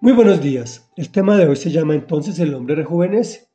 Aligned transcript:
Muy 0.00 0.12
buenos 0.12 0.40
días. 0.40 0.88
El 0.94 1.10
tema 1.10 1.36
de 1.36 1.48
hoy 1.48 1.56
se 1.56 1.72
llama 1.72 1.92
entonces 1.92 2.38
El 2.38 2.54
hombre 2.54 2.76
rejuvenece. 2.76 3.48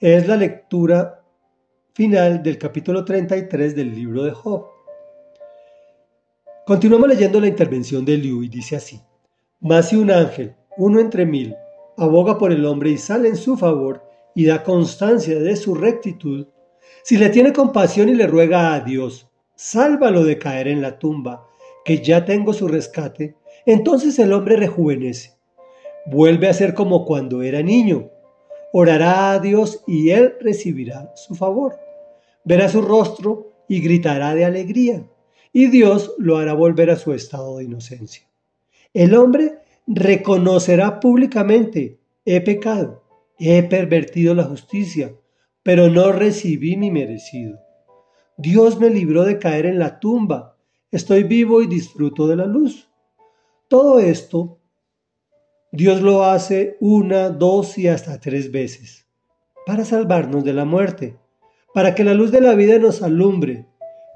Es 0.00 0.26
la 0.26 0.38
lectura 0.38 1.22
final 1.92 2.42
del 2.42 2.56
capítulo 2.56 3.04
33 3.04 3.76
del 3.76 3.94
libro 3.94 4.22
de 4.22 4.30
Job. 4.30 4.64
Continuamos 6.64 7.10
leyendo 7.10 7.40
la 7.40 7.48
intervención 7.48 8.06
de 8.06 8.16
Liu 8.16 8.42
y 8.42 8.48
dice 8.48 8.76
así. 8.76 9.02
Mas 9.60 9.90
si 9.90 9.96
un 9.96 10.10
ángel, 10.10 10.56
uno 10.78 10.98
entre 10.98 11.26
mil, 11.26 11.54
aboga 11.98 12.38
por 12.38 12.50
el 12.50 12.64
hombre 12.64 12.92
y 12.92 12.96
sale 12.96 13.28
en 13.28 13.36
su 13.36 13.58
favor 13.58 14.02
y 14.34 14.46
da 14.46 14.62
constancia 14.62 15.38
de 15.38 15.56
su 15.56 15.74
rectitud, 15.74 16.46
si 17.02 17.18
le 17.18 17.28
tiene 17.28 17.52
compasión 17.52 18.08
y 18.08 18.14
le 18.14 18.26
ruega 18.26 18.72
a 18.72 18.80
Dios, 18.80 19.28
sálvalo 19.54 20.24
de 20.24 20.38
caer 20.38 20.68
en 20.68 20.80
la 20.80 20.98
tumba, 20.98 21.46
que 21.84 22.02
ya 22.02 22.24
tengo 22.24 22.54
su 22.54 22.66
rescate, 22.66 23.36
entonces 23.66 24.18
el 24.18 24.32
hombre 24.32 24.56
rejuvenece 24.56 25.34
vuelve 26.06 26.48
a 26.48 26.54
ser 26.54 26.74
como 26.74 27.04
cuando 27.04 27.42
era 27.42 27.62
niño. 27.62 28.10
Orará 28.72 29.32
a 29.32 29.38
Dios 29.38 29.82
y 29.86 30.10
Él 30.10 30.34
recibirá 30.40 31.12
su 31.16 31.34
favor. 31.34 31.76
Verá 32.44 32.68
su 32.68 32.82
rostro 32.82 33.52
y 33.68 33.80
gritará 33.80 34.34
de 34.34 34.44
alegría, 34.44 35.08
y 35.52 35.68
Dios 35.68 36.12
lo 36.18 36.36
hará 36.36 36.52
volver 36.52 36.90
a 36.90 36.96
su 36.96 37.14
estado 37.14 37.56
de 37.56 37.64
inocencia. 37.64 38.28
El 38.92 39.14
hombre 39.14 39.60
reconocerá 39.86 41.00
públicamente, 41.00 41.98
he 42.26 42.42
pecado, 42.42 43.02
he 43.38 43.62
pervertido 43.62 44.34
la 44.34 44.44
justicia, 44.44 45.14
pero 45.62 45.88
no 45.88 46.12
recibí 46.12 46.76
mi 46.76 46.90
merecido. 46.90 47.58
Dios 48.36 48.78
me 48.78 48.90
libró 48.90 49.24
de 49.24 49.38
caer 49.38 49.64
en 49.64 49.78
la 49.78 49.98
tumba, 50.00 50.58
estoy 50.90 51.22
vivo 51.22 51.62
y 51.62 51.66
disfruto 51.66 52.26
de 52.26 52.36
la 52.36 52.46
luz. 52.46 52.90
Todo 53.74 53.98
esto 53.98 54.60
Dios 55.72 56.00
lo 56.00 56.22
hace 56.22 56.76
una, 56.78 57.28
dos 57.30 57.76
y 57.76 57.88
hasta 57.88 58.20
tres 58.20 58.52
veces, 58.52 59.08
para 59.66 59.84
salvarnos 59.84 60.44
de 60.44 60.52
la 60.52 60.64
muerte, 60.64 61.16
para 61.74 61.92
que 61.92 62.04
la 62.04 62.14
luz 62.14 62.30
de 62.30 62.40
la 62.40 62.54
vida 62.54 62.78
nos 62.78 63.02
alumbre. 63.02 63.66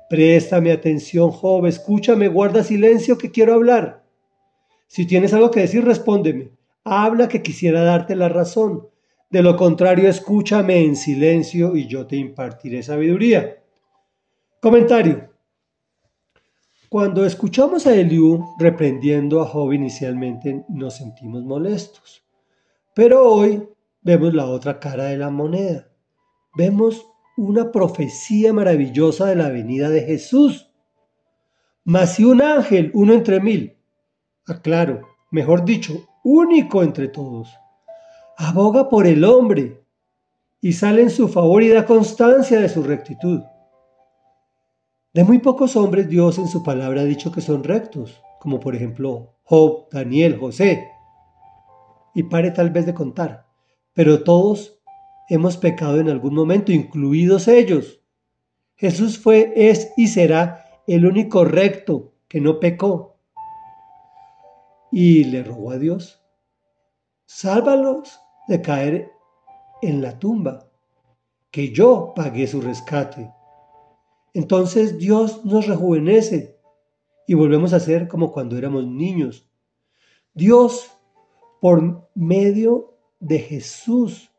Préstame 0.08 0.70
atención, 0.70 1.32
joven, 1.32 1.70
escúchame, 1.70 2.28
guarda 2.28 2.62
silencio 2.62 3.18
que 3.18 3.32
quiero 3.32 3.54
hablar. 3.54 4.04
Si 4.86 5.06
tienes 5.06 5.34
algo 5.34 5.50
que 5.50 5.62
decir, 5.62 5.84
respóndeme. 5.84 6.52
Habla 6.84 7.26
que 7.26 7.42
quisiera 7.42 7.82
darte 7.82 8.14
la 8.14 8.28
razón. 8.28 8.86
De 9.28 9.42
lo 9.42 9.56
contrario, 9.56 10.08
escúchame 10.08 10.84
en 10.84 10.94
silencio 10.94 11.74
y 11.74 11.88
yo 11.88 12.06
te 12.06 12.14
impartiré 12.14 12.84
sabiduría. 12.84 13.60
Comentario. 14.60 15.36
Cuando 16.88 17.26
escuchamos 17.26 17.86
a 17.86 17.94
Eliú 17.94 18.46
reprendiendo 18.58 19.42
a 19.42 19.46
Job 19.46 19.74
inicialmente 19.74 20.64
nos 20.70 20.96
sentimos 20.96 21.44
molestos, 21.44 22.24
pero 22.94 23.30
hoy 23.30 23.68
vemos 24.00 24.32
la 24.32 24.46
otra 24.46 24.80
cara 24.80 25.04
de 25.04 25.18
la 25.18 25.28
moneda. 25.28 25.92
Vemos 26.56 27.06
una 27.36 27.70
profecía 27.72 28.54
maravillosa 28.54 29.26
de 29.26 29.36
la 29.36 29.50
venida 29.50 29.90
de 29.90 30.00
Jesús. 30.00 30.72
Mas 31.84 32.14
si 32.14 32.24
un 32.24 32.40
ángel, 32.40 32.90
uno 32.94 33.12
entre 33.12 33.38
mil, 33.38 33.76
aclaro, 34.46 35.02
mejor 35.30 35.66
dicho, 35.66 36.08
único 36.24 36.82
entre 36.82 37.08
todos, 37.08 37.50
aboga 38.38 38.88
por 38.88 39.06
el 39.06 39.24
hombre 39.24 39.84
y 40.62 40.72
sale 40.72 41.02
en 41.02 41.10
su 41.10 41.28
favor 41.28 41.62
y 41.62 41.68
da 41.68 41.84
constancia 41.84 42.58
de 42.58 42.70
su 42.70 42.82
rectitud 42.82 43.42
de 45.14 45.24
muy 45.24 45.38
pocos 45.38 45.74
hombres 45.76 46.08
Dios 46.08 46.38
en 46.38 46.48
su 46.48 46.62
palabra 46.62 47.00
ha 47.00 47.04
dicho 47.04 47.32
que 47.32 47.40
son 47.40 47.64
rectos, 47.64 48.20
como 48.40 48.60
por 48.60 48.74
ejemplo 48.74 49.36
Job, 49.42 49.88
Daniel, 49.90 50.38
José. 50.38 50.90
Y 52.14 52.24
pare 52.24 52.50
tal 52.50 52.70
vez 52.70 52.84
de 52.84 52.94
contar, 52.94 53.46
pero 53.94 54.22
todos 54.22 54.80
hemos 55.28 55.56
pecado 55.56 55.98
en 55.98 56.08
algún 56.08 56.34
momento, 56.34 56.72
incluidos 56.72 57.48
ellos. 57.48 58.02
Jesús 58.76 59.18
fue, 59.18 59.52
es 59.56 59.92
y 59.96 60.08
será 60.08 60.64
el 60.86 61.06
único 61.06 61.44
recto 61.44 62.12
que 62.28 62.40
no 62.40 62.60
pecó. 62.60 63.16
Y 64.92 65.24
le 65.24 65.42
rogó 65.42 65.70
a 65.70 65.78
Dios, 65.78 66.22
sálvalos 67.24 68.20
de 68.46 68.62
caer 68.62 69.12
en 69.82 70.02
la 70.02 70.18
tumba, 70.18 70.68
que 71.50 71.72
yo 71.72 72.12
pagué 72.14 72.46
su 72.46 72.60
rescate 72.60 73.32
entonces 74.38 74.98
Dios 74.98 75.44
nos 75.44 75.66
rejuvenece 75.66 76.60
y 77.26 77.34
volvemos 77.34 77.72
a 77.72 77.80
ser 77.80 78.06
como 78.06 78.30
cuando 78.30 78.56
éramos 78.56 78.86
niños. 78.86 79.50
Dios, 80.32 80.92
por 81.60 82.08
medio 82.14 82.94
de 83.18 83.40
Jesús, 83.40 84.30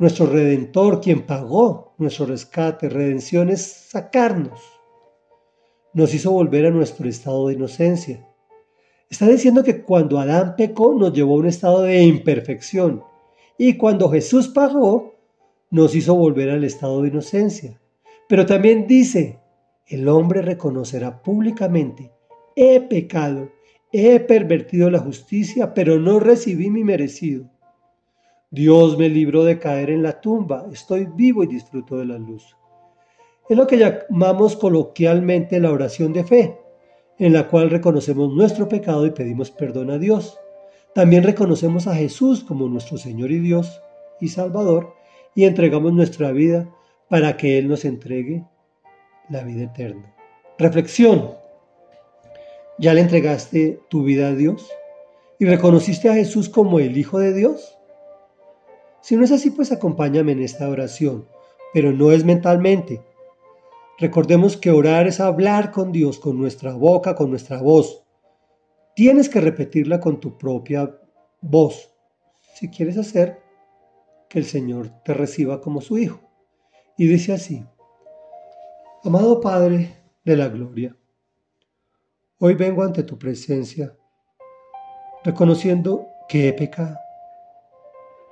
nuestro 0.00 0.26
redentor, 0.26 1.00
quien 1.00 1.24
pagó 1.24 1.94
nuestro 1.98 2.26
rescate, 2.26 2.88
redención 2.88 3.50
es 3.50 3.62
sacarnos, 3.62 4.60
nos 5.92 6.12
hizo 6.12 6.32
volver 6.32 6.66
a 6.66 6.70
nuestro 6.72 7.08
estado 7.08 7.46
de 7.46 7.54
inocencia. 7.54 8.28
Está 9.08 9.28
diciendo 9.28 9.62
que 9.62 9.84
cuando 9.84 10.18
Adán 10.18 10.56
pecó 10.56 10.92
nos 10.92 11.12
llevó 11.12 11.36
a 11.36 11.38
un 11.38 11.46
estado 11.46 11.82
de 11.82 12.02
imperfección 12.02 13.04
y 13.56 13.76
cuando 13.76 14.10
Jesús 14.10 14.48
pagó 14.48 15.14
nos 15.70 15.94
hizo 15.94 16.16
volver 16.16 16.50
al 16.50 16.64
estado 16.64 17.02
de 17.02 17.10
inocencia. 17.10 17.80
Pero 18.28 18.44
también 18.44 18.86
dice, 18.86 19.40
el 19.86 20.06
hombre 20.08 20.42
reconocerá 20.42 21.22
públicamente, 21.22 22.12
he 22.54 22.80
pecado, 22.80 23.50
he 23.90 24.20
pervertido 24.20 24.90
la 24.90 24.98
justicia, 24.98 25.72
pero 25.72 25.98
no 25.98 26.20
recibí 26.20 26.68
mi 26.68 26.84
merecido. 26.84 27.50
Dios 28.50 28.98
me 28.98 29.08
libró 29.08 29.44
de 29.44 29.58
caer 29.58 29.90
en 29.90 30.02
la 30.02 30.20
tumba, 30.20 30.66
estoy 30.72 31.08
vivo 31.14 31.42
y 31.42 31.46
disfruto 31.46 31.96
de 31.96 32.04
la 32.04 32.18
luz. 32.18 32.56
Es 33.48 33.56
lo 33.56 33.66
que 33.66 33.78
llamamos 33.78 34.56
coloquialmente 34.56 35.58
la 35.58 35.72
oración 35.72 36.12
de 36.12 36.24
fe, 36.24 36.58
en 37.18 37.32
la 37.32 37.48
cual 37.48 37.70
reconocemos 37.70 38.32
nuestro 38.34 38.68
pecado 38.68 39.06
y 39.06 39.10
pedimos 39.10 39.50
perdón 39.50 39.90
a 39.90 39.98
Dios. 39.98 40.38
También 40.94 41.22
reconocemos 41.22 41.86
a 41.86 41.94
Jesús 41.94 42.44
como 42.44 42.68
nuestro 42.68 42.98
Señor 42.98 43.30
y 43.30 43.38
Dios 43.38 43.80
y 44.20 44.28
Salvador 44.28 44.92
y 45.34 45.44
entregamos 45.44 45.92
nuestra 45.92 46.32
vida 46.32 46.68
para 47.08 47.36
que 47.36 47.58
Él 47.58 47.68
nos 47.68 47.84
entregue 47.84 48.44
la 49.28 49.42
vida 49.42 49.64
eterna. 49.64 50.14
Reflexión. 50.58 51.34
¿Ya 52.78 52.94
le 52.94 53.00
entregaste 53.00 53.80
tu 53.88 54.04
vida 54.04 54.28
a 54.28 54.34
Dios? 54.34 54.70
¿Y 55.38 55.46
reconociste 55.46 56.08
a 56.08 56.14
Jesús 56.14 56.48
como 56.48 56.80
el 56.80 56.96
Hijo 56.96 57.18
de 57.18 57.32
Dios? 57.32 57.76
Si 59.00 59.16
no 59.16 59.24
es 59.24 59.32
así, 59.32 59.50
pues 59.50 59.72
acompáñame 59.72 60.32
en 60.32 60.42
esta 60.42 60.68
oración, 60.68 61.26
pero 61.72 61.92
no 61.92 62.12
es 62.12 62.24
mentalmente. 62.24 63.00
Recordemos 63.98 64.56
que 64.56 64.70
orar 64.70 65.06
es 65.06 65.18
hablar 65.18 65.72
con 65.72 65.92
Dios, 65.92 66.18
con 66.18 66.38
nuestra 66.38 66.74
boca, 66.74 67.14
con 67.14 67.30
nuestra 67.30 67.60
voz. 67.60 68.04
Tienes 68.94 69.28
que 69.28 69.40
repetirla 69.40 70.00
con 70.00 70.20
tu 70.20 70.36
propia 70.36 70.96
voz, 71.40 71.92
si 72.54 72.68
quieres 72.68 72.98
hacer 72.98 73.40
que 74.28 74.40
el 74.40 74.44
Señor 74.44 74.90
te 75.04 75.14
reciba 75.14 75.60
como 75.60 75.80
su 75.80 75.98
Hijo 75.98 76.27
y 76.98 77.06
dice 77.06 77.32
así, 77.32 77.64
Amado 79.04 79.40
Padre 79.40 79.96
de 80.24 80.36
la 80.36 80.48
Gloria, 80.48 80.96
hoy 82.40 82.54
vengo 82.54 82.82
ante 82.82 83.04
tu 83.04 83.16
presencia 83.16 83.96
reconociendo 85.24 86.08
que 86.28 86.48
he 86.48 86.52
pecado. 86.52 86.98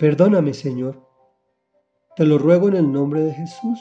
Perdóname, 0.00 0.52
Señor. 0.52 1.00
Te 2.16 2.24
lo 2.24 2.38
ruego 2.38 2.68
en 2.68 2.74
el 2.74 2.92
nombre 2.92 3.20
de 3.20 3.34
Jesús, 3.34 3.78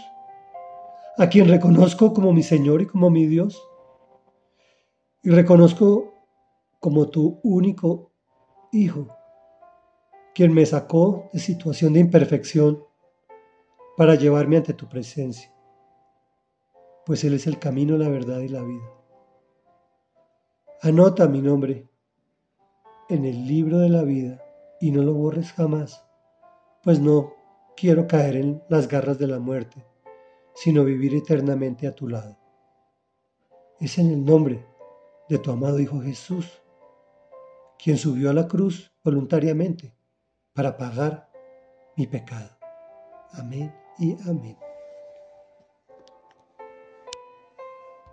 a 1.17 1.29
quien 1.29 1.49
reconozco 1.49 2.13
como 2.13 2.31
mi 2.31 2.43
Señor 2.43 2.83
y 2.83 2.85
como 2.85 3.09
mi 3.09 3.25
Dios. 3.25 3.67
Y 5.23 5.31
reconozco 5.31 6.13
como 6.79 7.09
tu 7.09 7.39
único 7.43 8.11
Hijo, 8.71 9.07
quien 10.35 10.53
me 10.53 10.65
sacó 10.65 11.29
de 11.31 11.39
situación 11.39 11.93
de 11.93 12.01
imperfección 12.01 12.83
para 13.97 14.15
llevarme 14.15 14.57
ante 14.57 14.73
tu 14.73 14.87
presencia, 14.87 15.51
pues 17.05 17.23
Él 17.23 17.33
es 17.33 17.47
el 17.47 17.59
camino, 17.59 17.97
la 17.97 18.09
verdad 18.09 18.39
y 18.39 18.49
la 18.49 18.61
vida. 18.61 18.89
Anota 20.81 21.27
mi 21.27 21.41
nombre 21.41 21.87
en 23.09 23.25
el 23.25 23.47
libro 23.47 23.79
de 23.79 23.89
la 23.89 24.03
vida 24.03 24.43
y 24.81 24.91
no 24.91 25.03
lo 25.03 25.13
borres 25.13 25.53
jamás, 25.53 26.05
pues 26.83 26.99
no 26.99 27.33
quiero 27.77 28.07
caer 28.07 28.35
en 28.35 28.63
las 28.69 28.87
garras 28.87 29.17
de 29.17 29.27
la 29.27 29.39
muerte, 29.39 29.85
sino 30.53 30.83
vivir 30.83 31.15
eternamente 31.15 31.87
a 31.87 31.95
tu 31.95 32.09
lado. 32.09 32.37
Es 33.79 33.97
en 33.97 34.11
el 34.11 34.25
nombre 34.25 34.65
de 35.29 35.37
tu 35.37 35.51
amado 35.51 35.79
Hijo 35.79 36.01
Jesús, 36.01 36.61
quien 37.81 37.97
subió 37.97 38.29
a 38.29 38.33
la 38.33 38.47
cruz 38.47 38.91
voluntariamente 39.03 39.95
para 40.53 40.77
pagar 40.77 41.29
mi 41.95 42.07
pecado. 42.07 42.57
Amén 43.33 43.84
y 43.97 44.17
amén. 44.27 44.74